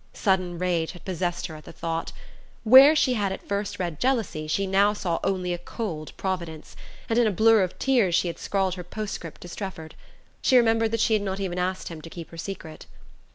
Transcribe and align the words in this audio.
Sudden 0.13 0.57
rage 0.57 0.93
had 0.93 1.05
possessed 1.05 1.45
her 1.45 1.55
at 1.55 1.65
the 1.65 1.71
thought: 1.71 2.11
where 2.63 2.95
she 2.95 3.13
had 3.13 3.31
at 3.31 3.47
first 3.47 3.77
read 3.77 3.99
jealousy 3.99 4.47
she 4.47 4.65
now 4.65 4.93
saw 4.93 5.19
only 5.23 5.53
a 5.53 5.59
cold 5.59 6.11
providence, 6.17 6.75
and 7.07 7.19
in 7.19 7.27
a 7.27 7.31
blur 7.31 7.61
of 7.61 7.77
tears 7.77 8.15
she 8.15 8.27
had 8.27 8.39
scrawled 8.39 8.73
her 8.73 8.83
postscript 8.83 9.41
to 9.41 9.47
Strefford. 9.47 9.93
She 10.41 10.57
remembered 10.57 10.89
that 10.89 11.01
she 11.01 11.13
had 11.13 11.21
not 11.21 11.39
even 11.39 11.59
asked 11.59 11.89
him 11.89 12.01
to 12.01 12.09
keep 12.09 12.31
her 12.31 12.37
secret. 12.37 12.87